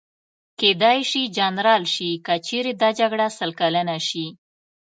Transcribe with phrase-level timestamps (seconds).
[0.59, 4.25] کېدای شي جنرال شي، که چېرې دا جګړه سل کلنه شي.